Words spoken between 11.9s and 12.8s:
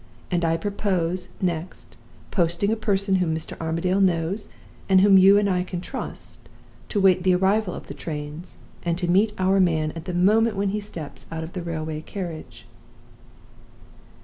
carriage.